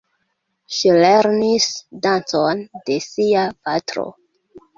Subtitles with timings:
[0.77, 1.67] Ŝi lernis
[2.07, 4.09] dancon de sia patro.